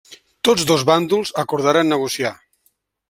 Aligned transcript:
Tots 0.47 0.63
dos 0.71 0.85
bàndols 0.89 1.33
acordaren 1.43 1.93
negociar. 1.95 2.33